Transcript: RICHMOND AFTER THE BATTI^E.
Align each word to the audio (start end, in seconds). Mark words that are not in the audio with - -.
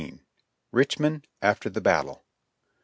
RICHMOND 0.71 1.27
AFTER 1.43 1.69
THE 1.69 1.79
BATTI^E. 1.79 2.21